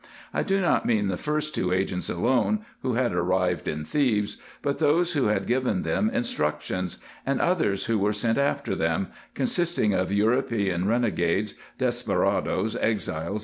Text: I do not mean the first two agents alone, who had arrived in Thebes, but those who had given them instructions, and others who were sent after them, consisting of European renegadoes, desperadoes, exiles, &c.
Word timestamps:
I 0.33 0.41
do 0.41 0.59
not 0.59 0.83
mean 0.87 1.09
the 1.09 1.15
first 1.15 1.53
two 1.53 1.71
agents 1.71 2.09
alone, 2.09 2.65
who 2.81 2.93
had 2.95 3.13
arrived 3.13 3.67
in 3.67 3.85
Thebes, 3.85 4.37
but 4.63 4.79
those 4.79 5.13
who 5.13 5.25
had 5.27 5.45
given 5.45 5.83
them 5.83 6.09
instructions, 6.09 6.97
and 7.23 7.39
others 7.39 7.85
who 7.85 7.99
were 7.99 8.11
sent 8.11 8.39
after 8.39 8.73
them, 8.73 9.09
consisting 9.35 9.93
of 9.93 10.11
European 10.11 10.87
renegadoes, 10.87 11.53
desperadoes, 11.77 12.75
exiles, 12.77 13.39
&c. 13.39 13.39